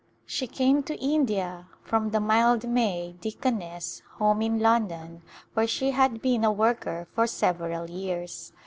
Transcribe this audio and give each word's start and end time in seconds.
She 0.25 0.47
came 0.47 0.81
to 0.85 0.99
India 0.99 1.67
from 1.83 2.09
the 2.09 2.19
Mildmay 2.19 3.17
Deaconess 3.21 4.01
Home 4.17 4.41
in 4.41 4.57
London 4.57 5.21
where 5.53 5.67
she 5.67 5.91
had 5.91 6.23
been 6.23 6.43
a 6.43 6.51
worker 6.51 7.07
for 7.13 7.27
several 7.27 7.87
years. 7.87 8.51